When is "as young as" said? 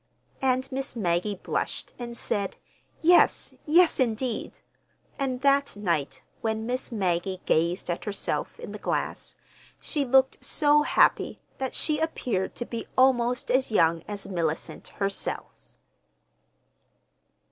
13.51-14.25